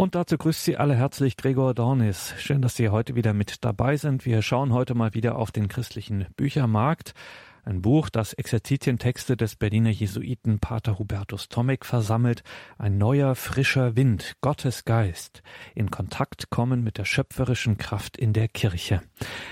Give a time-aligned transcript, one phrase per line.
[0.00, 2.32] Und dazu grüßt Sie alle herzlich Gregor Dornis.
[2.38, 4.24] Schön, dass Sie heute wieder mit dabei sind.
[4.24, 7.12] Wir schauen heute mal wieder auf den christlichen Büchermarkt.
[7.64, 12.42] Ein Buch, das Exerzitientexte des Berliner Jesuiten Pater Hubertus Tomek versammelt.
[12.78, 15.42] Ein neuer, frischer Wind, Gottes Geist.
[15.74, 19.02] In Kontakt kommen mit der schöpferischen Kraft in der Kirche.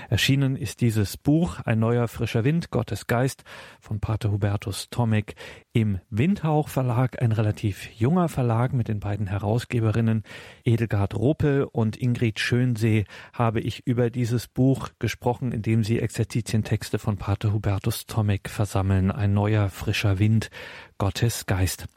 [0.09, 3.43] Erschienen ist dieses Buch, Ein neuer, frischer Wind, Gottes Geist,
[3.79, 5.35] von Pater Hubertus Tomek
[5.71, 10.23] im Windhauch Verlag, ein relativ junger Verlag mit den beiden Herausgeberinnen
[10.63, 16.97] Edelgard Ropel und Ingrid Schönsee, habe ich über dieses Buch gesprochen, in dem sie Exerzitientexte
[16.97, 19.11] von Pater Hubertus Tomek versammeln.
[19.11, 20.49] Ein neuer, frischer Wind,
[20.97, 21.87] Gottes Geist.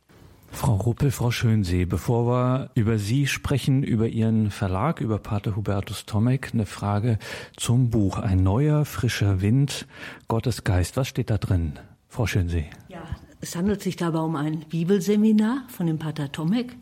[0.53, 6.05] Frau Ruppel, Frau Schönsee, bevor wir über Sie sprechen, über Ihren Verlag, über Pater Hubertus
[6.05, 7.19] Tomek, eine Frage
[7.57, 8.19] zum Buch.
[8.19, 9.89] Ein neuer, frischer Wind,
[10.29, 10.97] Gottes Geist.
[10.97, 11.73] Was steht da drin,
[12.09, 12.67] Frau Schönsee?
[12.89, 13.03] Ja,
[13.41, 16.77] es handelt sich dabei um ein Bibelseminar von dem Pater Tomek.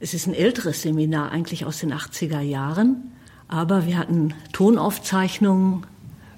[0.00, 3.12] Es ist ein älteres Seminar, eigentlich aus den 80er Jahren,
[3.48, 5.86] aber wir hatten Tonaufzeichnungen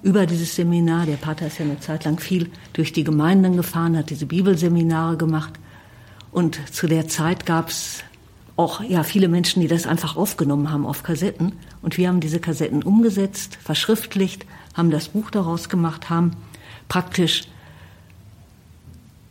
[0.03, 1.07] über dieses Seminar.
[1.07, 5.17] Der Pater ist ja eine Zeit lang viel durch die Gemeinden gefahren, hat diese Bibelseminare
[5.17, 5.55] gemacht.
[6.31, 8.05] Und zu der Zeit gab es
[8.57, 11.53] auch ja, viele Menschen, die das einfach aufgenommen haben auf Kassetten.
[11.81, 16.33] Und wir haben diese Kassetten umgesetzt, verschriftlicht, haben das Buch daraus gemacht, haben
[16.89, 17.45] praktisch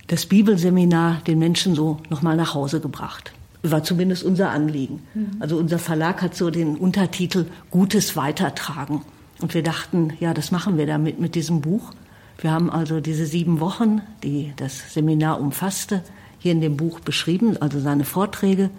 [0.08, 3.34] das Bibelseminar den Menschen so nochmal nach Hause gebracht.
[3.64, 5.04] War zumindest unser Anliegen.
[5.14, 5.32] Mhm.
[5.40, 9.02] Also unser Verlag hat so den Untertitel Gutes Weitertragen.
[9.42, 11.94] Und wir dachten, ja, das machen wir damit mit diesem Buch.
[12.40, 16.04] Wir haben also diese sieben Wochen, die das Seminar umfasste,
[16.40, 17.58] hier in dem Buch beschrieben.
[17.60, 18.70] Also seine Vorträge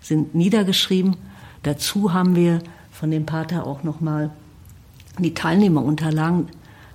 [0.00, 1.16] sind niedergeschrieben.
[1.62, 2.60] Dazu haben wir
[2.90, 4.30] von dem Pater auch nochmal
[5.18, 6.48] die Teilnehmerunterlagen.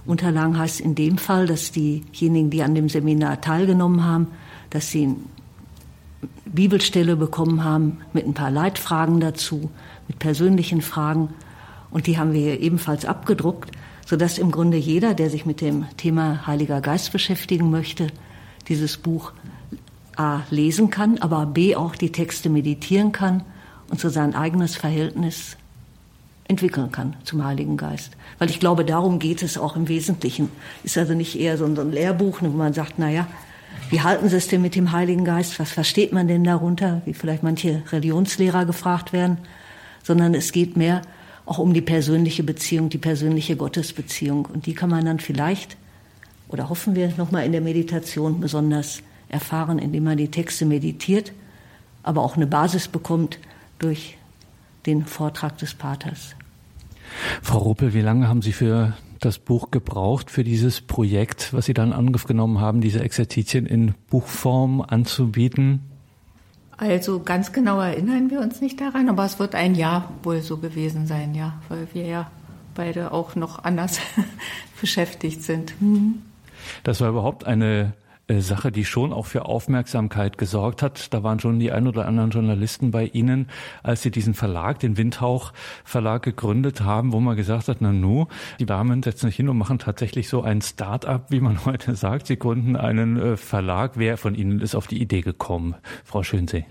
[0.05, 4.27] Unterlagen heißt in dem Fall, dass diejenigen, die an dem Seminar teilgenommen haben,
[4.69, 5.15] dass sie eine
[6.45, 9.69] Bibelstelle bekommen haben mit ein paar Leitfragen dazu,
[10.07, 11.29] mit persönlichen Fragen
[11.89, 13.71] und die haben wir ebenfalls abgedruckt,
[14.05, 18.07] sodass im Grunde jeder, der sich mit dem Thema Heiliger Geist beschäftigen möchte,
[18.67, 19.33] dieses Buch
[20.15, 23.43] A lesen kann, aber B auch die Texte meditieren kann
[23.89, 25.57] und so sein eigenes Verhältnis
[26.47, 28.13] entwickeln kann zum Heiligen Geist.
[28.39, 30.49] Weil ich glaube, darum geht es auch im Wesentlichen.
[30.83, 33.27] Ist also nicht eher so ein Lehrbuch, wo man sagt, na ja,
[33.89, 35.59] wie halten Sie es denn mit dem Heiligen Geist?
[35.59, 37.01] Was versteht man denn darunter?
[37.05, 39.37] Wie vielleicht manche Religionslehrer gefragt werden.
[40.03, 41.01] Sondern es geht mehr
[41.47, 44.45] auch um die persönliche Beziehung, die persönliche Gottesbeziehung.
[44.45, 45.77] Und die kann man dann vielleicht
[46.49, 51.33] oder hoffen wir nochmal in der Meditation besonders erfahren, indem man die Texte meditiert,
[52.03, 53.39] aber auch eine Basis bekommt
[53.79, 54.17] durch
[54.85, 56.35] den Vortrag des Paters.
[57.41, 61.73] Frau Ruppel, wie lange haben Sie für das Buch gebraucht, für dieses Projekt, was Sie
[61.73, 65.81] dann angenommen haben, diese Exerzitien in Buchform anzubieten?
[66.77, 70.57] Also ganz genau erinnern wir uns nicht daran, aber es wird ein Jahr wohl so
[70.57, 72.31] gewesen sein, ja, weil wir ja
[72.75, 73.99] beide auch noch anders
[74.81, 75.79] beschäftigt sind.
[75.81, 76.21] Mhm.
[76.83, 77.93] Das war überhaupt eine
[78.29, 81.13] Sache, die schon auch für Aufmerksamkeit gesorgt hat.
[81.13, 83.47] Da waren schon die ein oder anderen Journalisten bei Ihnen,
[83.83, 85.53] als Sie diesen Verlag, den Windhauch
[85.85, 88.27] Verlag gegründet haben, wo man gesagt hat, na nu,
[88.59, 92.27] die Damen setzen sich hin und machen tatsächlich so ein Start-up, wie man heute sagt.
[92.27, 93.93] Sie gründen einen äh, Verlag.
[93.95, 95.75] Wer von Ihnen ist auf die Idee gekommen?
[96.03, 96.65] Frau Schönsee.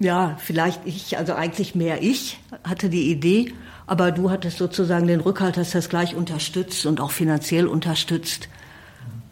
[0.00, 3.52] Ja, vielleicht ich, also eigentlich mehr ich hatte die Idee,
[3.86, 8.48] aber du hattest sozusagen den Rückhalt, hast das gleich unterstützt und auch finanziell unterstützt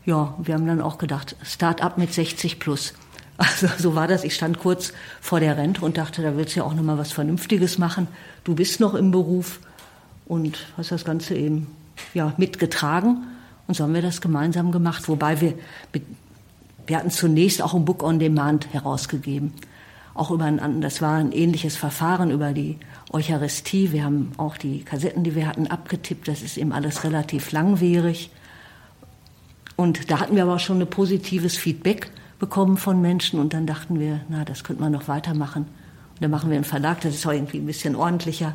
[0.06, 2.94] ja, wir haben dann auch gedacht, Start-up mit 60 plus.
[3.38, 4.24] Also so war das.
[4.24, 6.96] Ich stand kurz vor der Rente und dachte, da willst du ja auch noch mal
[6.96, 8.08] was Vernünftiges machen.
[8.44, 9.60] Du bist noch im Beruf
[10.24, 11.66] und hast das Ganze eben
[12.14, 13.26] ja mitgetragen.
[13.66, 15.06] Und so haben wir das gemeinsam gemacht.
[15.06, 15.52] Wobei wir
[16.86, 19.52] wir hatten zunächst auch ein Book on Demand herausgegeben.
[20.14, 22.78] Auch über ein, das war ein ähnliches Verfahren über die
[23.12, 23.92] Eucharistie.
[23.92, 26.28] Wir haben auch die Kassetten, die wir hatten, abgetippt.
[26.28, 28.30] Das ist eben alles relativ langwierig.
[29.76, 34.00] Und da hatten wir aber schon ein positives Feedback bekommen von Menschen und dann dachten
[34.00, 35.62] wir, na, das könnte man noch weitermachen.
[35.62, 38.54] Und dann machen wir einen Verlag, das ist auch irgendwie ein bisschen ordentlicher.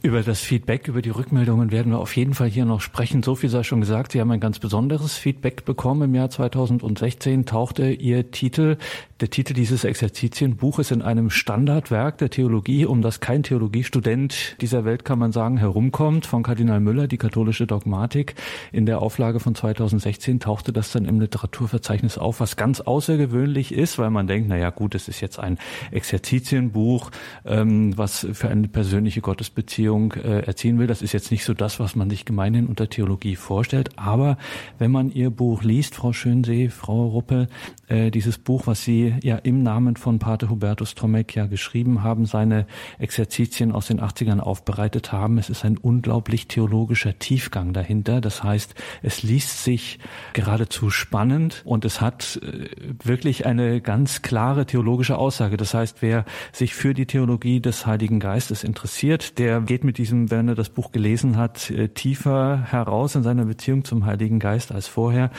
[0.00, 3.24] Über das Feedback, über die Rückmeldungen werden wir auf jeden Fall hier noch sprechen.
[3.24, 4.12] So viel sei schon gesagt.
[4.12, 6.02] Sie haben ein ganz besonderes Feedback bekommen.
[6.02, 8.76] Im Jahr 2016 tauchte Ihr Titel
[9.20, 15.04] der Titel dieses Exerzitienbuches in einem Standardwerk der Theologie, um das kein Theologiestudent dieser Welt,
[15.04, 18.36] kann man sagen, herumkommt, von Kardinal Müller, die katholische Dogmatik.
[18.70, 23.98] In der Auflage von 2016 tauchte das dann im Literaturverzeichnis auf, was ganz außergewöhnlich ist,
[23.98, 25.58] weil man denkt, na ja, gut, es ist jetzt ein
[25.90, 27.10] Exerzitienbuch,
[27.44, 30.86] ähm, was für eine persönliche Gottesbeziehung äh, erziehen will.
[30.86, 33.90] Das ist jetzt nicht so das, was man sich gemeinhin unter Theologie vorstellt.
[33.96, 34.38] Aber
[34.78, 37.48] wenn man Ihr Buch liest, Frau Schönsee, Frau Ruppel,
[37.88, 42.26] äh, dieses Buch, was Sie Ja im Namen von Pater Hubertus Tomek ja geschrieben haben,
[42.26, 42.66] seine
[42.98, 45.38] Exerzitien aus den 80ern aufbereitet haben.
[45.38, 48.20] Es ist ein unglaublich theologischer Tiefgang dahinter.
[48.20, 49.98] Das heißt, es liest sich
[50.32, 52.68] geradezu spannend und es hat äh,
[53.02, 55.56] wirklich eine ganz klare theologische Aussage.
[55.56, 60.30] Das heißt, wer sich für die Theologie des Heiligen Geistes interessiert, der geht mit diesem,
[60.30, 64.72] wenn er das Buch gelesen hat, äh, tiefer heraus in seiner Beziehung zum Heiligen Geist
[64.72, 65.30] als vorher.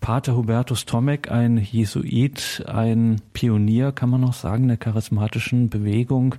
[0.00, 6.36] Pater Hubertus Tomek, ein Jesuit, ein Pionier, kann man noch sagen, der charismatischen Bewegung.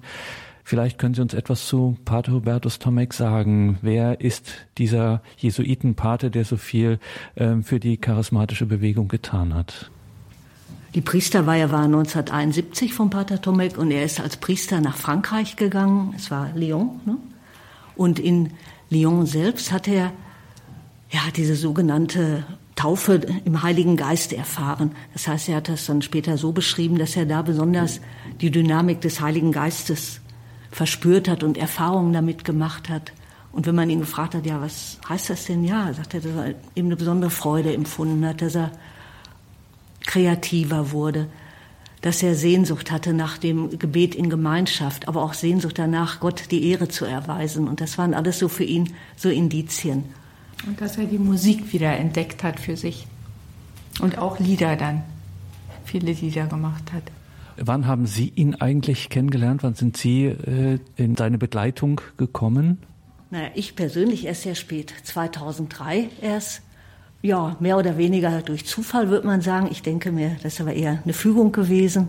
[0.64, 3.80] Vielleicht können Sie uns etwas zu Pater Hubertus Tomek sagen.
[3.81, 7.00] Wer ist dieser Jesuitenpater, der so viel
[7.34, 9.90] äh, für die charismatische Bewegung getan hat?
[10.96, 16.14] Die Priesterweihe war 1971 von Pater Tomek und er ist als Priester nach Frankreich gegangen.
[16.16, 17.00] Es war Lyon.
[17.06, 17.18] Ne?
[17.96, 18.52] Und in
[18.90, 20.12] Lyon selbst hat er
[21.12, 22.44] ja diese sogenannte
[22.80, 24.94] Taufe im Heiligen Geist erfahren.
[25.12, 28.00] Das heißt, er hat das dann später so beschrieben, dass er da besonders
[28.40, 30.22] die Dynamik des Heiligen Geistes
[30.72, 33.12] verspürt hat und Erfahrungen damit gemacht hat.
[33.52, 35.66] Und wenn man ihn gefragt hat, ja, was heißt das denn?
[35.66, 38.72] Ja, sagt er, dass er eben eine besondere Freude empfunden hat, dass er
[40.08, 41.28] kreativer wurde,
[42.00, 46.70] dass er Sehnsucht hatte nach dem Gebet in Gemeinschaft, aber auch Sehnsucht danach, Gott die
[46.70, 47.68] Ehre zu erweisen.
[47.68, 50.06] Und das waren alles so für ihn so Indizien.
[50.68, 53.08] Und dass er die Musik wieder entdeckt hat für sich.
[54.02, 55.04] Und auch Lieder dann.
[55.86, 57.04] Viele Lieder gemacht hat.
[57.58, 59.64] Wann haben Sie ihn eigentlich kennengelernt?
[59.64, 62.78] Wann sind Sie äh, in seine Begleitung gekommen?
[63.32, 64.94] Naja, ich persönlich erst sehr spät.
[65.04, 66.62] 2003 erst.
[67.22, 69.68] Ja, mehr oder weniger durch Zufall, würde man sagen.
[69.70, 72.08] Ich denke mir, das ist aber eher eine Fügung gewesen.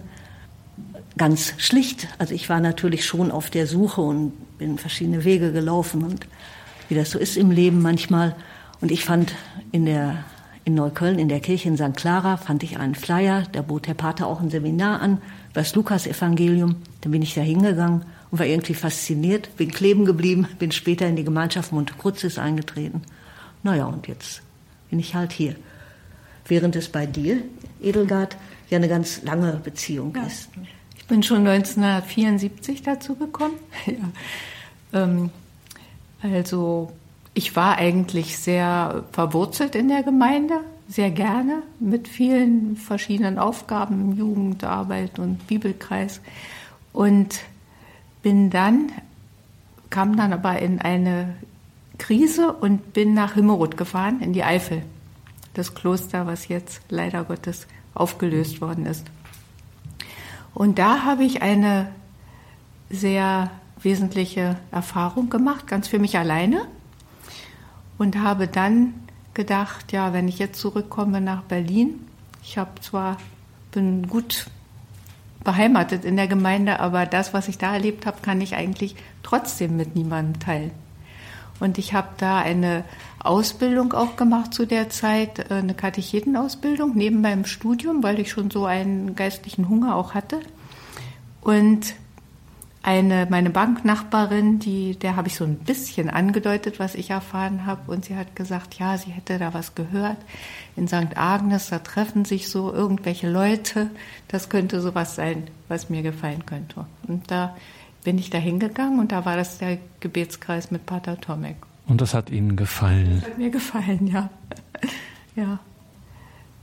[1.17, 2.07] Ganz schlicht.
[2.19, 6.27] Also ich war natürlich schon auf der Suche und bin verschiedene Wege gelaufen und
[6.91, 8.37] wie das so ist im Leben manchmal.
[8.81, 9.35] Und ich fand
[9.73, 10.25] in der
[10.65, 11.97] in Neukölln in der Kirche in St.
[11.97, 15.19] Clara fand ich einen Flyer, da bot der Pater auch ein Seminar an,
[15.55, 16.77] das Lukas-Evangelium.
[17.01, 21.17] Dann bin ich da hingegangen und war irgendwie fasziniert, bin kleben geblieben, bin später in
[21.17, 23.03] die Gemeinschaft Monte Crucis eingetreten.
[23.63, 24.43] Naja, und jetzt
[24.91, 25.57] bin ich halt hier.
[26.47, 27.43] Während es bei dir,
[27.81, 28.37] Edelgard,
[28.69, 30.25] ja eine ganz lange Beziehung ja.
[30.25, 30.49] ist.
[30.97, 33.55] Ich bin schon 1974 dazu gekommen.
[33.87, 35.03] ja.
[35.03, 35.31] ähm,
[36.23, 36.93] also
[37.35, 45.19] ich war eigentlich sehr verwurzelt in der Gemeinde, sehr gerne, mit vielen verschiedenen Aufgaben, Jugendarbeit
[45.19, 46.21] und Bibelkreis.
[46.93, 47.41] Und
[48.23, 48.91] bin dann,
[49.89, 51.37] kam dann aber in eine
[51.99, 54.83] Krise und bin nach Himmerod gefahren, in die Eifel.
[55.55, 59.07] Das Kloster, was jetzt leider Gottes aufgelöst worden ist.
[60.55, 61.93] Und da habe ich eine
[62.89, 63.51] sehr
[63.83, 66.67] wesentliche Erfahrung gemacht, ganz für mich alleine.
[67.99, 68.95] Und habe dann
[69.35, 72.07] gedacht, ja, wenn ich jetzt zurückkomme nach Berlin,
[72.43, 73.19] ich habe zwar,
[73.73, 74.47] bin gut
[75.45, 79.77] beheimatet in der Gemeinde, aber das, was ich da erlebt habe, kann ich eigentlich trotzdem
[79.77, 80.71] mit niemandem teilen.
[81.61, 82.85] Und ich habe da eine
[83.19, 88.51] Ausbildung auch gemacht zu der Zeit, äh, eine Katechetenausbildung neben meinem Studium, weil ich schon
[88.51, 90.41] so einen geistlichen Hunger auch hatte.
[91.43, 91.95] Und
[92.83, 97.91] eine, meine Banknachbarin, die, der habe ich so ein bisschen angedeutet, was ich erfahren habe.
[97.93, 100.17] Und sie hat gesagt, ja, sie hätte da was gehört.
[100.77, 101.17] In St.
[101.17, 103.91] Agnes, da treffen sich so irgendwelche Leute.
[104.29, 106.87] Das könnte sowas sein, was mir gefallen könnte.
[107.07, 107.55] Und da
[108.03, 111.57] bin ich da hingegangen und da war das der Gebetskreis mit Pater Tomek.
[111.87, 113.21] Und das hat Ihnen gefallen?
[113.21, 114.31] Das hat mir gefallen, ja.
[115.37, 115.59] ja.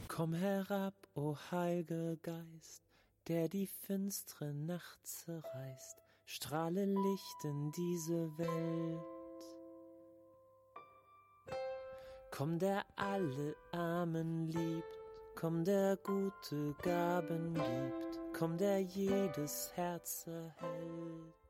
[0.07, 2.81] Komm herab, o oh Heilige Geist,
[3.27, 9.01] der die finstere Nacht zerreißt, strahle Licht in diese Welt.
[12.31, 14.99] Komm, der alle Armen liebt,
[15.35, 21.46] komm, der gute Gaben gibt, komm, der jedes Herz erhält.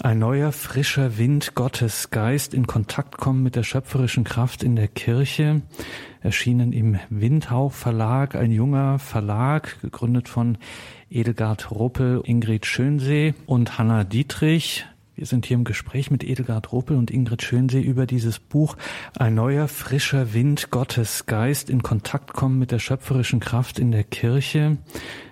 [0.00, 4.86] Ein neuer, frischer Wind Gottes Geist in Kontakt kommen mit der schöpferischen Kraft in der
[4.86, 5.62] Kirche,
[6.20, 10.56] erschienen im Windhauch Verlag, ein junger Verlag, gegründet von
[11.10, 14.86] Edelgard Ruppel, Ingrid Schönsee und Hanna Dietrich.
[15.16, 18.76] Wir sind hier im Gespräch mit Edelgard Ruppel und Ingrid Schönsee über dieses Buch
[19.18, 24.04] Ein neuer, frischer Wind Gottes Geist in Kontakt kommen mit der schöpferischen Kraft in der
[24.04, 24.78] Kirche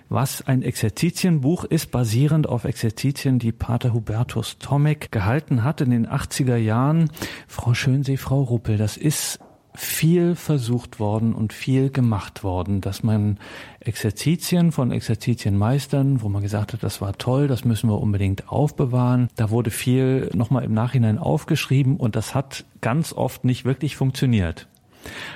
[0.09, 6.07] was ein Exerzitienbuch ist, basierend auf Exerzitien, die Pater Hubertus Tomek gehalten hat in den
[6.07, 7.09] 80er Jahren.
[7.47, 9.39] Frau Schönsee, Frau Ruppel, das ist
[9.77, 13.37] viel versucht worden und viel gemacht worden, dass man
[13.79, 19.27] Exerzitien von Exerzitienmeistern, wo man gesagt hat, das war toll, das müssen wir unbedingt aufbewahren.
[19.35, 24.67] Da wurde viel nochmal im Nachhinein aufgeschrieben und das hat ganz oft nicht wirklich funktioniert.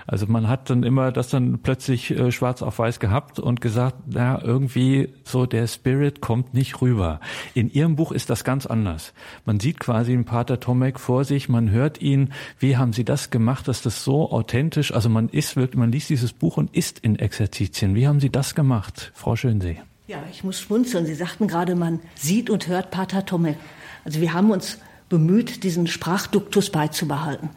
[0.08, 3.96] Also man hat dann immer das dann plötzlich äh, schwarz auf weiß gehabt und gesagt,
[4.08, 7.20] na, irgendwie so der Spirit kommt nicht rüber.
[7.54, 9.14] In Ihrem Buch ist das ganz anders.
[9.46, 12.34] Man sieht quasi den Pater Tomek vor sich, man hört ihn.
[12.60, 16.10] Wie haben Sie das gemacht, dass das so authentisch, also man ist wirklich, man liest
[16.10, 17.96] dieses Buch und ist in Exerzitien.
[17.96, 19.82] Wie haben Sie das gemacht, Frau Schönsee?
[20.08, 21.06] Ja, ich muss schmunzeln.
[21.06, 23.58] Sie sagten gerade, man sieht und hört Pater Tomek.
[24.04, 27.50] Also wir haben uns bemüht, diesen Sprachduktus beizubehalten.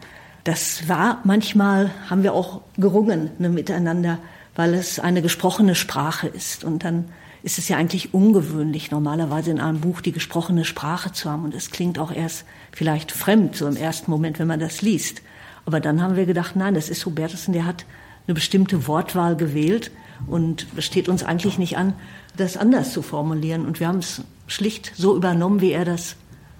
[0.44, 4.18] Das war manchmal, haben wir auch gerungen ne, miteinander,
[4.54, 6.64] weil es eine gesprochene Sprache ist.
[6.64, 7.06] Und dann
[7.42, 11.44] ist es ja eigentlich ungewöhnlich, normalerweise in einem Buch die gesprochene Sprache zu haben.
[11.44, 15.22] Und es klingt auch erst vielleicht fremd, so im ersten Moment, wenn man das liest.
[15.64, 17.86] Aber dann haben wir gedacht, nein, das ist Hubertusen, der hat
[18.26, 19.92] eine bestimmte Wortwahl gewählt.
[20.26, 21.94] Und es steht uns eigentlich nicht an,
[22.36, 23.64] das anders zu formulieren.
[23.64, 26.16] Und wir haben es schlicht so übernommen, wie er das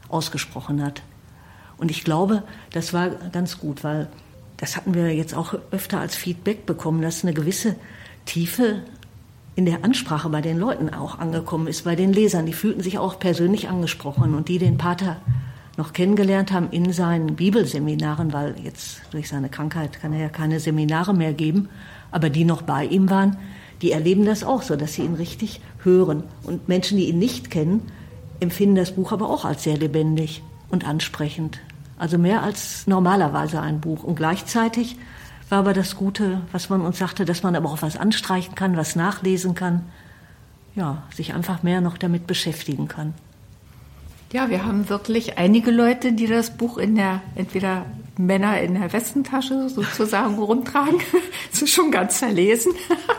[0.09, 1.03] ausgesprochen hat.
[1.77, 4.09] Und ich glaube, das war ganz gut, weil
[4.57, 7.77] das hatten wir jetzt auch öfter als Feedback bekommen, dass eine gewisse
[8.25, 8.83] Tiefe
[9.57, 12.47] in der Ansprache bei den Leuten auch angekommen ist, bei den Lesern.
[12.47, 15.19] Die fühlten sich auch persönlich angesprochen und die den Pater
[15.77, 20.61] noch kennengelernt haben in seinen Bibelseminaren, weil jetzt durch seine Krankheit kann er ja keine
[20.61, 21.69] Seminare mehr geben,
[22.11, 23.37] aber die noch bei ihm waren,
[23.83, 26.23] die erleben das auch so, dass sie ihn richtig hören.
[26.45, 27.83] Und Menschen, die ihn nicht kennen,
[28.41, 30.43] empfinden das Buch aber auch als sehr lebendig
[30.75, 31.61] und ansprechend.
[31.97, 34.05] Also mehr als normalerweise ein Buch.
[34.05, 34.97] Und gleichzeitig
[35.49, 38.77] war aber das Gute, was man uns sagte, dass man aber auch was anstreichen kann,
[38.77, 39.87] was nachlesen kann.
[40.75, 43.15] Ja, sich einfach mehr noch damit beschäftigen kann.
[44.33, 47.87] Ja, wir haben wirklich einige Leute, die das Buch in der, entweder
[48.19, 50.99] Männer in der Westentasche sozusagen rumtragen.
[51.53, 52.73] das ist schon ganz verlesen.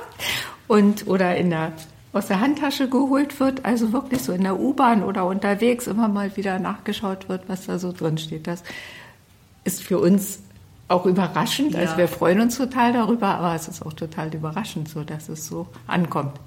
[0.68, 1.72] Und, oder in der
[2.16, 6.36] aus der Handtasche geholt wird, also wirklich so in der U-Bahn oder unterwegs immer mal
[6.38, 8.48] wieder nachgeschaut wird, was da so drin steht.
[8.48, 8.64] Das
[9.66, 10.40] ist für uns
[10.88, 11.76] auch überraschend.
[11.76, 11.84] Also ja.
[11.84, 15.46] Also wir freuen uns total darüber, aber es ist auch total überraschend, so dass es
[15.46, 16.40] so ankommt.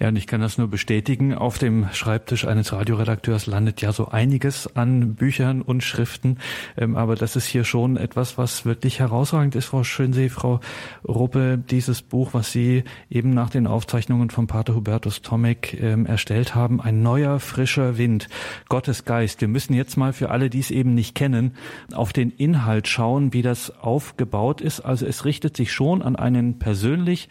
[0.00, 1.34] Ja, und ich kann das nur bestätigen.
[1.34, 6.38] Auf dem Schreibtisch eines Radioredakteurs landet ja so einiges an Büchern und Schriften.
[6.76, 10.60] Ähm, aber das ist hier schon etwas, was wirklich herausragend ist, Frau Schönsee, Frau
[11.06, 16.54] Ruppe, dieses Buch, was Sie eben nach den Aufzeichnungen von Pater Hubertus Tomek ähm, erstellt
[16.54, 16.80] haben.
[16.80, 18.28] Ein neuer, frischer Wind.
[18.68, 19.40] Gottes Geist.
[19.40, 21.52] Wir müssen jetzt mal für alle, die es eben nicht kennen,
[21.92, 24.80] auf den Inhalt schauen, wie das aufgebaut ist.
[24.80, 27.28] Also es richtet sich schon an einen persönlich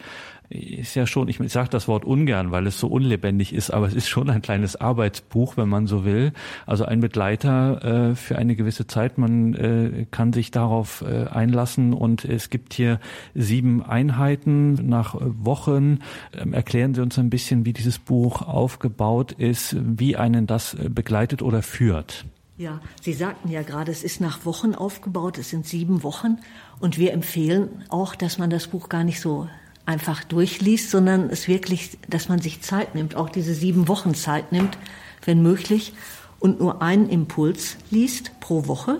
[0.50, 3.94] ist ja schon, ich sage das Wort ungern, weil es so unlebendig ist, aber es
[3.94, 6.32] ist schon ein kleines Arbeitsbuch, wenn man so will.
[6.66, 9.18] Also ein Begleiter äh, für eine gewisse Zeit.
[9.18, 13.00] Man äh, kann sich darauf äh, einlassen und es gibt hier
[13.34, 16.00] sieben Einheiten nach Wochen.
[16.38, 20.90] Ähm, erklären Sie uns ein bisschen, wie dieses Buch aufgebaut ist, wie einen das äh,
[20.90, 22.26] begleitet oder führt.
[22.56, 26.38] Ja, Sie sagten ja gerade, es ist nach Wochen aufgebaut, es sind sieben Wochen
[26.80, 29.48] und wir empfehlen auch, dass man das Buch gar nicht so
[29.86, 34.52] einfach durchliest, sondern es wirklich, dass man sich Zeit nimmt, auch diese sieben Wochen Zeit
[34.52, 34.78] nimmt,
[35.26, 35.94] wenn möglich,
[36.40, 38.98] und nur einen Impuls liest pro Woche.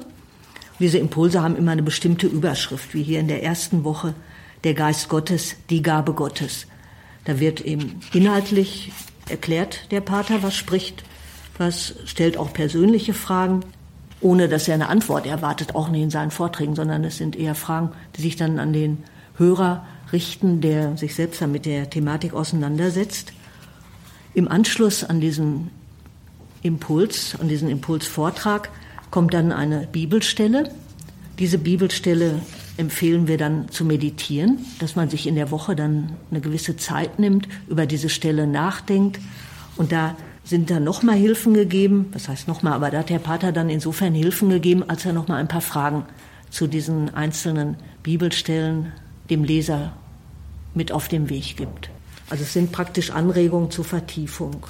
[0.80, 4.14] Diese Impulse haben immer eine bestimmte Überschrift, wie hier in der ersten Woche
[4.64, 6.68] der Geist Gottes, die Gabe Gottes.
[7.26, 8.92] Da wird eben inhaltlich
[9.28, 11.04] erklärt der Pater, was spricht,
[11.58, 13.62] was stellt auch persönliche Fragen,
[14.22, 17.56] ohne dass er eine Antwort erwartet, auch nicht in seinen Vorträgen, sondern es sind eher
[17.56, 19.04] Fragen, die sich dann an den
[19.38, 23.34] Hörer richten, der sich selbst mit der Thematik auseinandersetzt.
[24.34, 25.72] Im Anschluss an diesen
[26.62, 28.70] Impuls, an diesen Impulsvortrag
[29.12, 30.72] kommt dann eine Bibelstelle.
[31.40, 32.40] Diese Bibelstelle
[32.78, 37.20] empfehlen wir dann zu meditieren, dass man sich in der Woche dann eine gewisse Zeit
[37.20, 39.20] nimmt, über diese Stelle nachdenkt.
[39.76, 42.08] Und da sind dann nochmal Hilfen gegeben.
[42.12, 42.74] Was heißt nochmal?
[42.74, 46.06] Aber da hat der Pater dann insofern Hilfen gegeben, als er nochmal ein paar Fragen
[46.50, 48.92] zu diesen einzelnen Bibelstellen
[49.30, 49.94] dem Leser
[50.74, 51.90] mit auf den Weg gibt.
[52.30, 54.66] Also es sind praktisch Anregungen zur Vertiefung.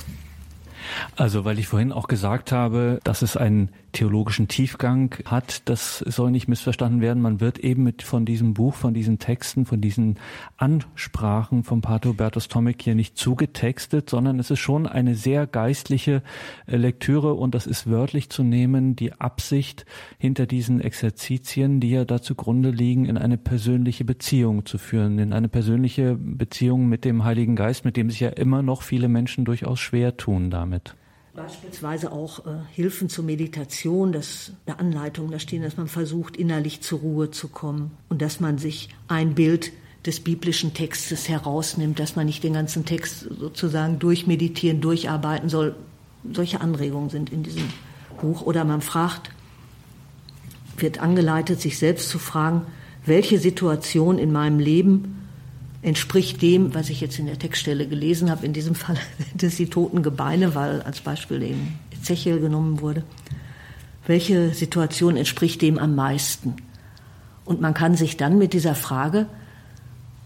[1.16, 6.32] Also, weil ich vorhin auch gesagt habe, dass es einen theologischen Tiefgang hat, das soll
[6.32, 7.22] nicht missverstanden werden.
[7.22, 10.20] Man wird eben mit von diesem Buch, von diesen Texten, von diesen
[10.58, 16.24] Ansprachen von Pater Hubertus Tomek hier nicht zugetextet, sondern es ist schon eine sehr geistliche
[16.66, 19.86] äh, Lektüre und das ist wörtlich zu nehmen, die Absicht
[20.18, 25.34] hinter diesen Exerzitien, die ja da zugrunde liegen, in eine persönliche Beziehung zu führen, in
[25.34, 29.46] eine persönliche Beziehung mit dem Heiligen Geist, mit dem sich ja immer noch viele Menschen
[29.46, 30.96] durchaus schwer tun damit.
[31.36, 36.82] Beispielsweise auch äh, Hilfen zur Meditation, das eine Anleitung da stehen, dass man versucht, innerlich
[36.82, 39.72] zur Ruhe zu kommen und dass man sich ein Bild
[40.06, 45.76] des biblischen Textes herausnimmt, dass man nicht den ganzen Text sozusagen durchmeditieren, durcharbeiten soll.
[46.34, 47.68] Solche Anregungen sind in diesem
[48.22, 48.44] Buch.
[48.44, 49.32] Oder man fragt,
[50.78, 52.62] wird angeleitet, sich selbst zu fragen,
[53.08, 55.23] welche Situation in meinem Leben
[55.84, 58.46] entspricht dem, was ich jetzt in der Textstelle gelesen habe.
[58.46, 58.96] In diesem Fall
[59.30, 63.04] sind es die toten Gebeine, weil als Beispiel eben Ezechiel genommen wurde.
[64.08, 66.56] Welche Situation entspricht dem am meisten?
[67.46, 69.28] Und man kann sich dann mit dieser Frage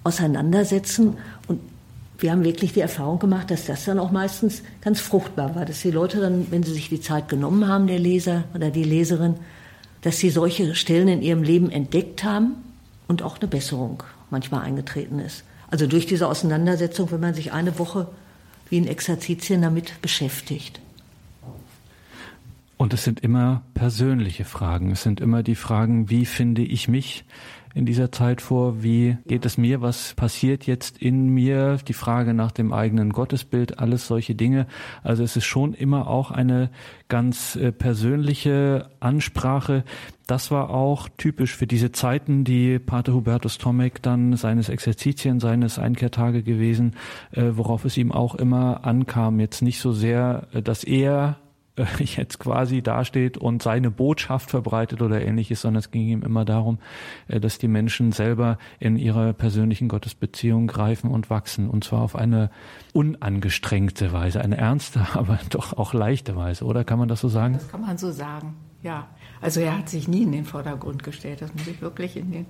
[0.04, 1.18] auseinandersetzen.
[1.48, 1.60] Und
[2.20, 5.82] wir haben wirklich die Erfahrung gemacht, dass das dann auch meistens ganz fruchtbar war, dass
[5.82, 9.36] die Leute dann, wenn sie sich die Zeit genommen haben, der Leser oder die Leserin,
[10.02, 12.54] dass sie solche Stellen in ihrem Leben entdeckt haben
[13.08, 15.44] und auch eine Besserung manchmal eingetreten ist.
[15.70, 18.08] Also durch diese Auseinandersetzung, wenn man sich eine Woche
[18.70, 20.80] wie in Exerzitien damit beschäftigt.
[22.78, 24.92] Und es sind immer persönliche Fragen.
[24.92, 27.26] Es sind immer die Fragen, wie finde ich mich
[27.78, 28.82] in dieser Zeit vor?
[28.82, 29.82] Wie geht es mir?
[29.82, 31.78] Was passiert jetzt in mir?
[31.88, 34.66] Die Frage nach dem eigenen Gottesbild, alles solche Dinge.
[35.04, 36.72] Also es ist schon immer auch eine
[37.08, 39.84] ganz äh, persönliche Ansprache.
[40.26, 45.78] Das war auch typisch für diese Zeiten, die Pater Hubertus Tomek dann seines Exerzitien, seines
[45.78, 46.96] Einkehrtage gewesen,
[47.32, 49.40] äh, worauf es ihm auch immer ankam.
[49.40, 51.38] Jetzt nicht so sehr, äh, dass er
[51.78, 56.46] äh, jetzt quasi dasteht und seine Botschaft verbreitet oder ähnliches, sondern es ging ihm immer
[56.46, 56.80] darum,
[57.28, 61.70] äh, dass die Menschen selber in ihrer persönlichen Gottesbeziehung greifen und wachsen.
[61.70, 62.50] Und zwar auf eine
[62.94, 67.54] unangestrengte Weise, eine ernste, aber doch auch leichte Weise, oder kann man das so sagen?
[67.54, 69.08] Das kann man so sagen, ja.
[69.40, 71.42] Also er hat sich nie in den Vordergrund gestellt.
[71.42, 72.46] Das muss ich wirklich in den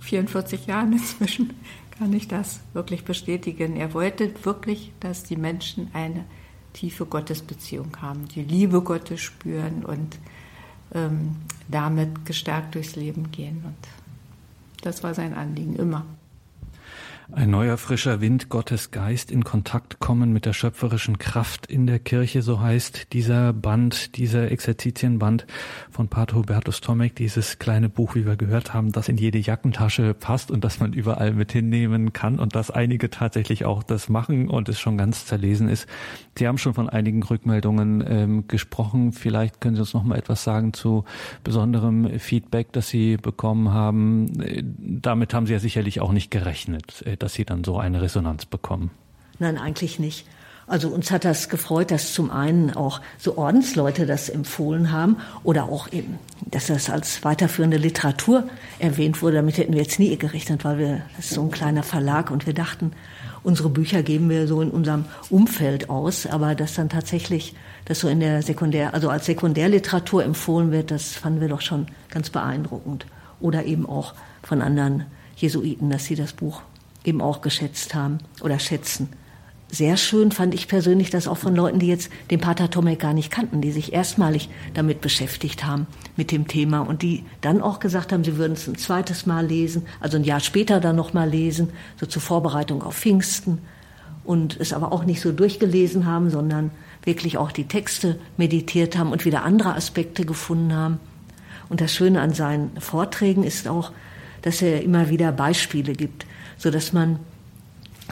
[0.00, 1.52] 44 Jahren inzwischen
[1.98, 3.76] kann ich das wirklich bestätigen.
[3.76, 6.24] Er wollte wirklich, dass die Menschen eine
[6.76, 10.18] tiefe Gottesbeziehung haben, die Liebe Gottes spüren und
[10.94, 11.36] ähm,
[11.68, 13.62] damit gestärkt durchs Leben gehen.
[13.64, 13.76] Und
[14.82, 16.04] das war sein Anliegen immer.
[17.32, 21.98] Ein neuer frischer Wind, Gottes Geist in Kontakt kommen mit der schöpferischen Kraft in der
[21.98, 25.44] Kirche, so heißt dieser Band, dieser Exerzitienband
[25.90, 30.14] von Pater Hubertus Tomek, dieses kleine Buch, wie wir gehört haben, das in jede Jackentasche
[30.14, 34.48] passt und das man überall mit hinnehmen kann und dass einige tatsächlich auch das machen
[34.48, 35.88] und es schon ganz zerlesen ist.
[36.38, 39.12] Sie haben schon von einigen Rückmeldungen ähm, gesprochen.
[39.12, 41.04] Vielleicht können Sie uns noch mal etwas sagen zu
[41.42, 44.40] besonderem Feedback, das Sie bekommen haben.
[44.40, 48.02] Äh, damit haben Sie ja sicherlich auch nicht gerechnet äh, dass Sie dann so eine
[48.02, 48.90] Resonanz bekommen?
[49.38, 50.26] Nein, eigentlich nicht.
[50.68, 55.64] Also uns hat das gefreut, dass zum einen auch so Ordensleute das empfohlen haben oder
[55.64, 58.48] auch eben, dass das als weiterführende Literatur
[58.80, 59.36] erwähnt wurde.
[59.36, 62.46] Damit hätten wir jetzt nie gerechnet, weil wir, das ist so ein kleiner Verlag und
[62.46, 62.92] wir dachten,
[63.44, 68.08] unsere Bücher geben wir so in unserem Umfeld aus, aber dass dann tatsächlich das so
[68.08, 73.06] in der Sekundär, also als Sekundärliteratur empfohlen wird, das fanden wir doch schon ganz beeindruckend.
[73.38, 75.04] Oder eben auch von anderen
[75.36, 76.62] Jesuiten, dass sie das Buch
[77.06, 79.08] eben auch geschätzt haben oder schätzen.
[79.68, 83.12] Sehr schön fand ich persönlich das auch von Leuten, die jetzt den Pater Tomek gar
[83.12, 87.80] nicht kannten, die sich erstmalig damit beschäftigt haben, mit dem Thema und die dann auch
[87.80, 91.28] gesagt haben, sie würden es ein zweites Mal lesen, also ein Jahr später dann nochmal
[91.28, 93.58] lesen, so zur Vorbereitung auf Pfingsten
[94.22, 96.70] und es aber auch nicht so durchgelesen haben, sondern
[97.02, 101.00] wirklich auch die Texte meditiert haben und wieder andere Aspekte gefunden haben.
[101.68, 103.90] Und das Schöne an seinen Vorträgen ist auch,
[104.42, 106.24] dass er immer wieder Beispiele gibt
[106.58, 107.18] so dass man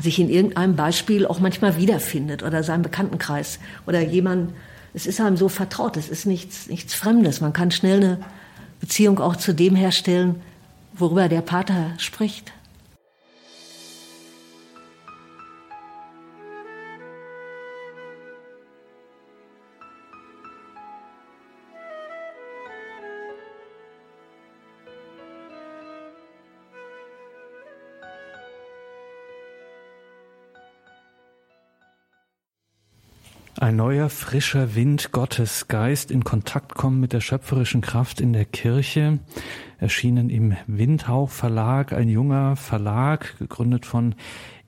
[0.02, 4.52] sich in irgendeinem Beispiel auch manchmal wiederfindet oder seinem Bekanntenkreis oder jemand,
[4.92, 7.40] es ist einem so vertraut, es ist nichts, nichts Fremdes.
[7.40, 8.18] Man kann schnell eine
[8.80, 10.40] Beziehung auch zu dem herstellen,
[10.94, 12.52] worüber der Pater spricht.
[33.64, 38.44] Ein neuer, frischer Wind Gottes Geist in Kontakt kommen mit der schöpferischen Kraft in der
[38.44, 39.20] Kirche.
[39.78, 44.16] Erschienen im Windhauch Verlag, ein junger Verlag, gegründet von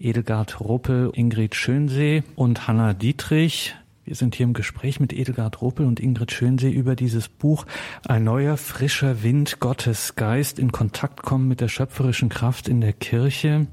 [0.00, 3.74] Edelgard Ruppel, Ingrid Schönsee und Hanna Dietrich.
[4.06, 7.66] Wir sind hier im Gespräch mit Edelgard Ruppel und Ingrid Schönsee über dieses Buch
[8.08, 12.94] Ein neuer, frischer Wind Gottes Geist in Kontakt kommen mit der schöpferischen Kraft in der
[12.94, 13.66] Kirche.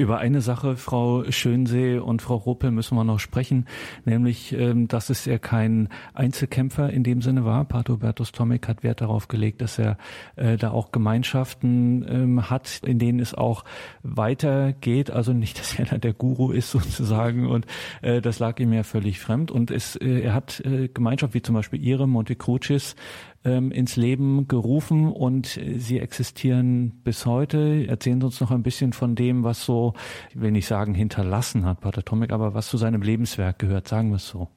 [0.00, 3.66] Über eine Sache, Frau Schönsee und Frau Ruppe, müssen wir noch sprechen,
[4.06, 7.66] nämlich, ähm, dass es ja kein Einzelkämpfer in dem Sinne war.
[7.66, 9.98] Pater Hubertus Tomek hat Wert darauf gelegt, dass er
[10.36, 13.62] äh, da auch Gemeinschaften ähm, hat, in denen es auch
[14.02, 15.10] weitergeht.
[15.10, 17.66] Also nicht, dass er der Guru ist sozusagen und
[18.00, 19.50] äh, das lag ihm ja völlig fremd.
[19.50, 20.62] Und es, äh, er hat
[20.94, 22.96] Gemeinschaft wie zum Beispiel ihre Monte Crucis
[23.44, 27.86] ähm, ins Leben gerufen und sie existieren bis heute.
[27.88, 29.94] Erzählen Sie uns noch ein bisschen von dem, was so,
[30.30, 34.10] ich will nicht sagen hinterlassen hat, Pater Tomek, aber was zu seinem Lebenswerk gehört, sagen
[34.10, 34.48] wir es so.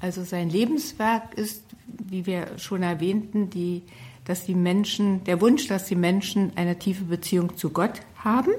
[0.00, 3.82] Also sein Lebenswerk ist, wie wir schon erwähnten, die,
[4.24, 8.52] dass die Menschen, der Wunsch, dass die Menschen eine tiefe Beziehung zu Gott haben.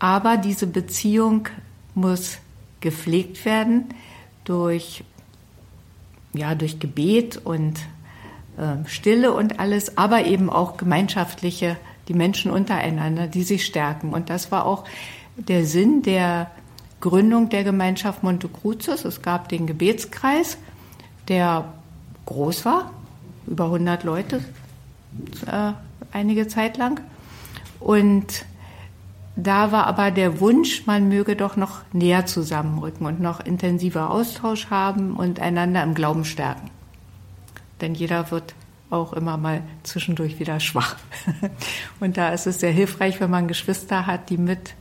[0.00, 1.48] Aber diese Beziehung
[1.94, 2.38] muss
[2.80, 3.86] gepflegt werden
[4.44, 5.04] durch,
[6.32, 7.97] ja, durch Gebet und äh,
[8.86, 11.76] Stille und alles, aber eben auch gemeinschaftliche,
[12.08, 14.12] die Menschen untereinander, die sich stärken.
[14.12, 14.84] Und das war auch
[15.36, 16.50] der Sinn der
[17.00, 19.04] Gründung der Gemeinschaft Monte Crucis.
[19.04, 20.58] Es gab den Gebetskreis,
[21.28, 21.72] der
[22.26, 22.90] groß war,
[23.46, 24.44] über 100 Leute
[25.46, 25.72] äh,
[26.12, 27.00] einige Zeit lang.
[27.80, 28.44] Und
[29.36, 34.68] da war aber der Wunsch, man möge doch noch näher zusammenrücken und noch intensiver Austausch
[34.68, 36.70] haben und einander im Glauben stärken.
[37.80, 38.54] Denn jeder wird
[38.90, 40.96] auch immer mal zwischendurch wieder schwach.
[42.00, 44.74] Und da ist es sehr hilfreich, wenn man Geschwister hat, die mit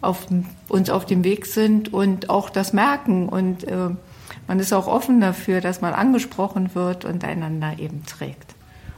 [0.00, 0.26] auf,
[0.68, 3.28] uns auf dem Weg sind und auch das merken.
[3.28, 3.90] Und äh,
[4.46, 8.54] man ist auch offen dafür, dass man angesprochen wird und einander eben trägt.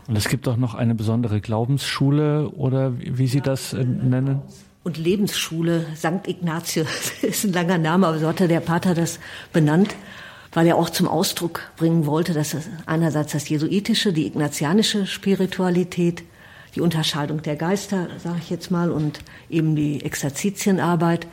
[0.09, 4.43] Und es gibt auch noch eine besondere Glaubensschule oder wie Sie das äh, nennen?
[4.85, 6.27] Und Lebensschule St.
[6.27, 9.21] Ignatius ist ein langer Name, aber so hatte der Pater das
[9.53, 9.95] benannt,
[10.53, 12.57] weil er auch zum Ausdruck bringen wollte, dass
[12.87, 16.25] einerseits das jesuitische, die ignatianische Spiritualität,
[16.75, 21.27] die Unterscheidung der Geister, sage ich jetzt mal, und eben die Exerzitienarbeit.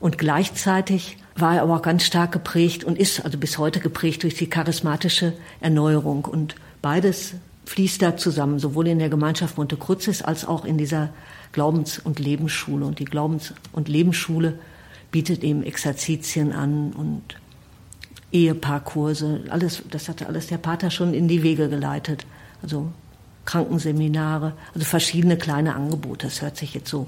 [0.00, 4.22] Und gleichzeitig war er aber auch ganz stark geprägt und ist also bis heute geprägt
[4.22, 6.24] durch die charismatische Erneuerung.
[6.24, 7.34] Und beides
[7.66, 11.10] fließt da zusammen, sowohl in der Gemeinschaft Monte Crucis als auch in dieser
[11.52, 12.84] Glaubens- und Lebensschule.
[12.84, 14.58] Und die Glaubens- und Lebensschule
[15.10, 17.22] bietet eben Exerzitien an und
[18.32, 22.26] Ehepaarkurse, alles, das hatte alles der Pater schon in die Wege geleitet.
[22.62, 22.92] Also
[23.44, 26.26] Krankenseminare, also verschiedene kleine Angebote.
[26.26, 27.06] Das hört sich jetzt so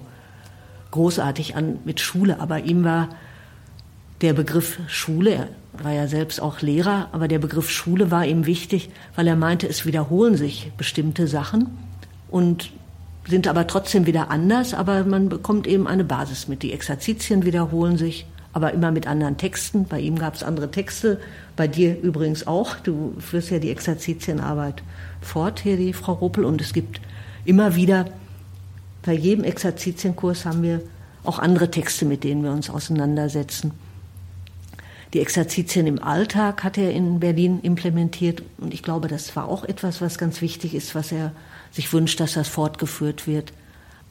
[0.90, 3.11] großartig an mit Schule, aber ihm war
[4.22, 8.46] der Begriff Schule, er war ja selbst auch Lehrer, aber der Begriff Schule war ihm
[8.46, 11.68] wichtig, weil er meinte, es wiederholen sich bestimmte Sachen
[12.30, 12.70] und
[13.28, 16.62] sind aber trotzdem wieder anders, aber man bekommt eben eine Basis mit.
[16.62, 19.84] Die Exerzitien wiederholen sich, aber immer mit anderen Texten.
[19.84, 21.20] Bei ihm gab es andere Texte,
[21.56, 22.76] bei dir übrigens auch.
[22.76, 24.82] Du führst ja die Exerzitienarbeit
[25.20, 27.00] fort, hier die Frau Ruppel, und es gibt
[27.44, 28.06] immer wieder,
[29.02, 30.82] bei jedem Exerzitienkurs haben wir
[31.24, 33.72] auch andere Texte, mit denen wir uns auseinandersetzen.
[35.12, 39.64] Die Exerzitien im Alltag hat er in Berlin implementiert und ich glaube, das war auch
[39.64, 41.32] etwas, was ganz wichtig ist, was er
[41.72, 43.52] sich wünscht, dass das fortgeführt wird.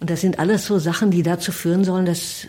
[0.02, 2.48] Und das sind alles so Sachen, die dazu führen sollen, dass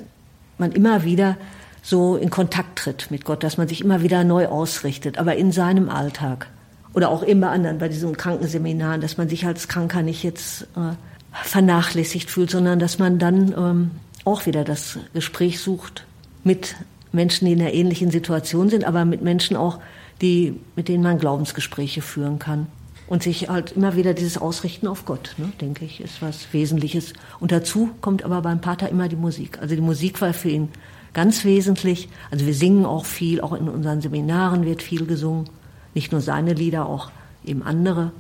[0.58, 1.36] man immer wieder
[1.82, 5.52] so in Kontakt tritt mit Gott, dass man sich immer wieder neu ausrichtet, aber in
[5.52, 6.48] seinem Alltag.
[6.92, 10.94] Oder auch immer anderen, bei diesen Krankenseminaren, dass man sich als Kranker nicht jetzt äh,
[11.32, 13.90] vernachlässigt fühlt, sondern dass man dann ähm,
[14.24, 16.04] auch wieder das Gespräch sucht
[16.44, 16.76] mit
[17.12, 19.78] Menschen, die in einer ähnlichen Situation sind, aber mit Menschen auch,
[20.20, 22.66] die, mit denen man Glaubensgespräche führen kann.
[23.06, 27.12] Und sich halt immer wieder dieses Ausrichten auf Gott, ne, denke ich, ist was Wesentliches.
[27.40, 29.58] Und dazu kommt aber beim Pater immer die Musik.
[29.60, 30.68] Also die Musik war für ihn
[31.12, 32.08] ganz wesentlich.
[32.30, 35.48] Also wir singen auch viel, auch in unseren Seminaren wird viel gesungen.
[35.94, 37.10] Nicht nur seine Lieder, auch
[37.44, 38.12] eben andere.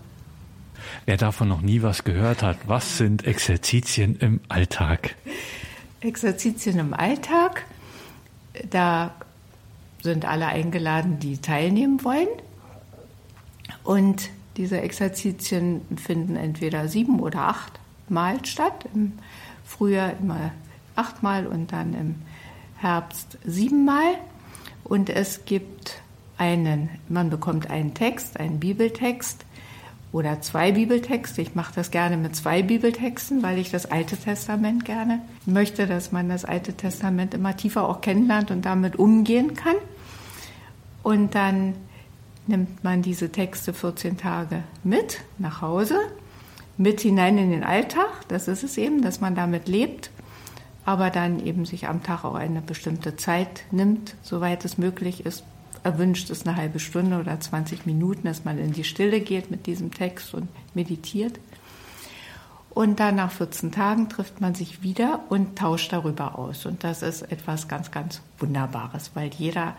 [1.06, 5.14] Wer davon noch nie was gehört hat, was sind Exerzitien im Alltag?
[6.00, 7.64] Exerzitien im Alltag
[8.68, 9.14] da
[10.02, 12.28] sind alle eingeladen, die teilnehmen wollen.
[13.84, 18.86] Und diese Exerzitien finden entweder sieben oder acht Mal statt.
[18.94, 19.12] Im
[19.64, 20.50] Frühjahr immer
[20.96, 22.14] achtmal und dann im
[22.80, 24.14] Herbst siebenmal.
[24.84, 26.00] Und es gibt
[26.38, 29.44] einen, man bekommt einen Text, einen Bibeltext,
[30.12, 31.40] oder zwei Bibeltexte.
[31.40, 36.10] Ich mache das gerne mit zwei Bibeltexten, weil ich das Alte Testament gerne möchte, dass
[36.10, 39.76] man das Alte Testament immer tiefer auch kennenlernt und damit umgehen kann.
[41.02, 41.74] Und dann
[42.46, 45.96] nimmt man diese Texte 14 Tage mit nach Hause,
[46.76, 48.08] mit hinein in den Alltag.
[48.28, 50.10] Das ist es eben, dass man damit lebt,
[50.90, 55.44] aber dann eben sich am Tag auch eine bestimmte Zeit nimmt, soweit es möglich ist,
[55.84, 59.66] erwünscht ist eine halbe Stunde oder 20 Minuten, dass man in die Stille geht mit
[59.66, 61.38] diesem Text und meditiert.
[62.70, 66.66] Und dann nach 14 Tagen trifft man sich wieder und tauscht darüber aus.
[66.66, 69.76] Und das ist etwas ganz, ganz Wunderbares, weil jeder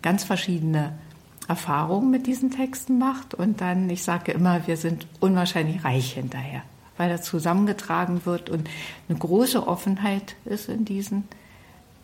[0.00, 0.92] ganz verschiedene
[1.48, 3.34] Erfahrungen mit diesen Texten macht.
[3.34, 6.62] Und dann, ich sage immer, wir sind unwahrscheinlich reich hinterher,
[6.96, 8.68] weil das zusammengetragen wird und
[9.08, 11.24] eine große Offenheit ist in diesen,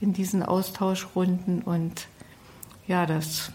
[0.01, 1.63] in diesen Austauschrunden.
[1.63, 2.09] Und
[2.87, 3.53] ja, das,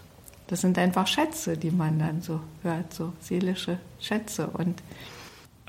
[0.47, 4.47] das sind einfach Schätze, die man dann so hört, so seelische Schätze.
[4.47, 4.81] Und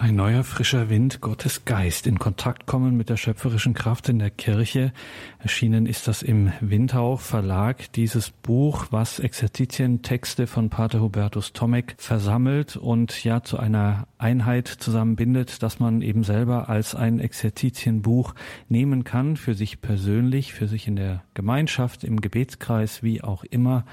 [0.01, 4.31] Ein neuer frischer Wind, Gottes Geist, in Kontakt kommen mit der schöpferischen Kraft in der
[4.31, 4.93] Kirche.
[5.41, 12.77] Erschienen ist das im Windhauch Verlag, dieses Buch, was Exerzitientexte von Pater Hubertus Tomek versammelt
[12.77, 18.37] und ja zu einer Einheit zusammenbindet, dass man eben selber als ein Exerzitienbuch
[18.69, 23.85] nehmen kann, für sich persönlich, für sich in der Gemeinschaft, im Gebetskreis, wie auch immer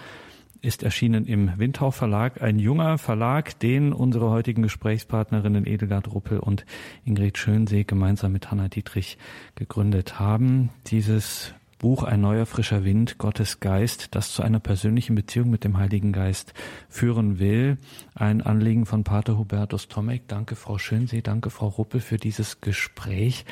[0.66, 6.66] ist erschienen im Windhauch Verlag, ein junger Verlag, den unsere heutigen Gesprächspartnerinnen Edelgard Ruppel und
[7.06, 9.20] Ingrid Schönsee gemeinsam mit Hanna Dietrich
[9.54, 10.72] gegründet haben.
[10.88, 15.78] Dieses Buch Ein neuer frischer Wind, Gottes Geist, das zu einer persönlichen Beziehung mit dem
[15.78, 16.54] Heiligen Geist
[16.90, 17.78] führen will.
[18.16, 20.28] Ein Anliegen von Pater Hubertus Tomek.
[20.28, 23.46] Danke, Frau Schönsee, danke, Frau Ruppel, für dieses Gespräch.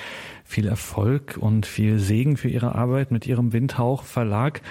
[0.46, 4.62] Viel Erfolg und viel Segen für Ihre Arbeit mit Ihrem Windhauch Verlag.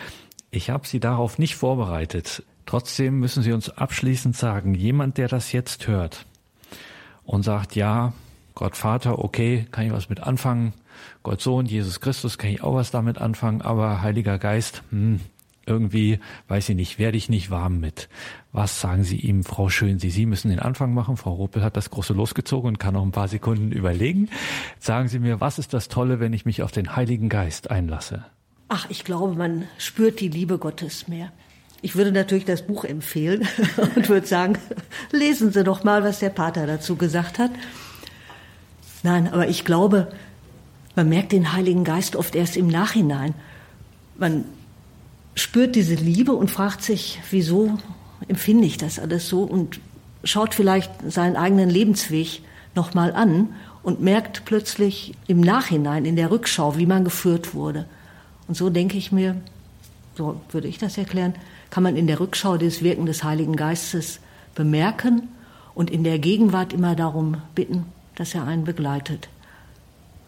[0.55, 2.45] Ich habe Sie darauf nicht vorbereitet.
[2.67, 6.27] Trotzdem müssen Sie uns abschließend sagen, jemand, der das jetzt hört
[7.25, 8.13] und sagt, ja,
[8.55, 10.75] Gott Vater, okay, kann ich was mit anfangen.
[11.23, 13.63] Gott Sohn, Jesus Christus, kann ich auch was damit anfangen.
[13.63, 15.21] Aber Heiliger Geist, hm,
[15.65, 18.11] irgendwie, weiß ich nicht, werde ich nicht warm mit.
[18.53, 19.99] Was sagen Sie ihm, Frau Schön?
[19.99, 21.17] Sie, Sie müssen den Anfang machen.
[21.17, 24.29] Frau Ruppel hat das große losgezogen und kann noch ein paar Sekunden überlegen.
[24.79, 28.27] Sagen Sie mir, was ist das Tolle, wenn ich mich auf den Heiligen Geist einlasse?
[28.75, 31.31] Ach, ich glaube, man spürt die Liebe Gottes mehr.
[31.83, 33.47] Ich würde natürlich das Buch empfehlen
[33.97, 34.57] und würde sagen,
[35.11, 37.51] lesen Sie doch mal, was der Pater dazu gesagt hat.
[39.03, 40.11] Nein, aber ich glaube,
[40.97, 43.35] man merkt den Heiligen Geist oft erst im Nachhinein.
[44.17, 44.47] Man
[45.35, 47.77] spürt diese Liebe und fragt sich, wieso
[48.27, 49.81] empfinde ich das alles so und
[50.25, 52.41] schaut vielleicht seinen eigenen Lebensweg
[52.75, 53.51] nochmal an
[53.83, 57.85] und merkt plötzlich im Nachhinein, in der Rückschau, wie man geführt wurde.
[58.49, 59.37] Und so denke ich mir,
[60.17, 61.35] so würde ich das erklären,
[61.71, 64.21] kann man in der Rückschau das Wirken des Heiligen Geistes
[64.55, 65.29] bemerken
[65.75, 69.29] und in der Gegenwart immer darum bitten, dass er einen begleitet.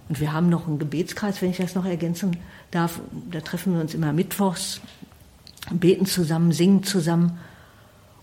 [0.08, 2.36] Und wir haben noch einen Gebetskreis, wenn ich das noch ergänzen
[2.70, 3.00] darf.
[3.30, 4.80] Da treffen wir uns immer mittwochs,
[5.70, 7.38] beten zusammen, singen zusammen.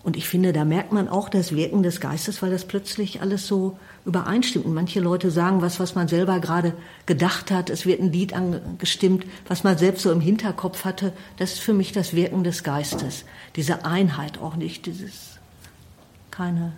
[0.04, 3.46] Und ich finde, da merkt man auch das Wirken des Geistes, weil das plötzlich alles
[3.46, 4.64] so übereinstimmt.
[4.64, 6.74] Und manche Leute sagen was, was man selber gerade
[7.06, 7.70] gedacht hat.
[7.70, 11.12] Es wird ein Lied angestimmt, was man selbst so im Hinterkopf hatte.
[11.36, 13.24] Das ist für mich das Wirken des Geistes.
[13.54, 15.38] Diese Einheit auch nicht, dieses,
[16.32, 16.72] keine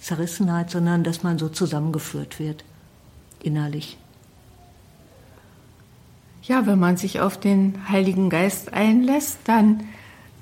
[0.00, 2.64] Zerrissenheit, sondern dass man so zusammengeführt wird,
[3.42, 3.98] innerlich.
[6.42, 9.84] Ja, wenn man sich auf den Heiligen Geist einlässt, dann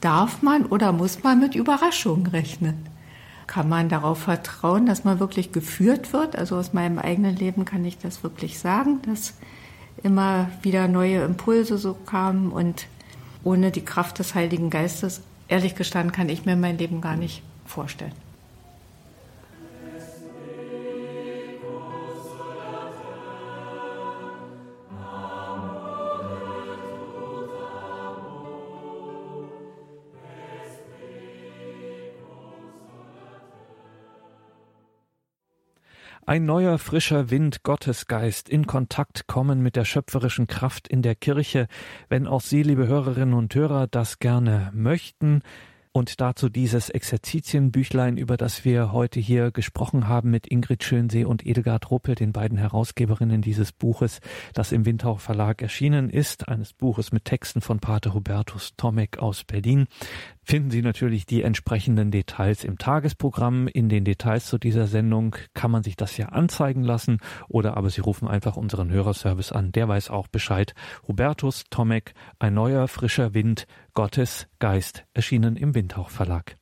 [0.03, 2.87] darf man oder muss man mit Überraschungen rechnen.
[3.47, 6.37] Kann man darauf vertrauen, dass man wirklich geführt wird?
[6.37, 9.35] Also aus meinem eigenen Leben kann ich das wirklich sagen, dass
[10.03, 12.87] immer wieder neue Impulse so kamen und
[13.45, 17.43] ohne die Kraft des Heiligen Geistes, ehrlich gestanden, kann ich mir mein Leben gar nicht
[17.65, 18.13] vorstellen.
[36.25, 41.67] Ein neuer frischer Wind, Gottesgeist, in Kontakt kommen mit der schöpferischen Kraft in der Kirche.
[42.09, 45.43] Wenn auch Sie, liebe Hörerinnen und Hörer, das gerne möchten,
[45.95, 51.45] und dazu dieses Exerzitienbüchlein, über das wir heute hier gesprochen haben mit Ingrid Schönsee und
[51.45, 54.21] Edelgard Ruppe, den beiden Herausgeberinnen dieses Buches,
[54.55, 59.45] das im Windhauch Verlag erschienen ist, eines Buches mit Texten von Pater Hubertus Tomek aus
[59.45, 59.87] Berlin
[60.45, 63.69] finden Sie natürlich die entsprechenden Details im Tagesprogramm.
[63.69, 67.91] In den Details zu dieser Sendung kann man sich das ja anzeigen lassen oder aber
[67.91, 69.73] Sie rufen einfach unseren Hörerservice an.
[69.73, 70.75] Der weiß auch Bescheid.
[71.07, 76.57] Hubertus Tomek, ein neuer frischer Wind, Gottes Geist, erschienen im Windhauch Verlag.